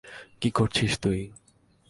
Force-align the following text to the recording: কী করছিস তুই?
কী 0.41 0.49
করছিস 0.51 0.91
তুই? 0.99 1.19